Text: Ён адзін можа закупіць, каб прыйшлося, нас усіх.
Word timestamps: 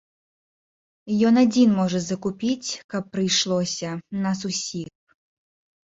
Ён 1.31 1.41
адзін 1.43 1.69
можа 1.81 1.99
закупіць, 2.09 2.69
каб 2.97 3.03
прыйшлося, 3.15 3.89
нас 4.27 4.39
усіх. 4.55 4.93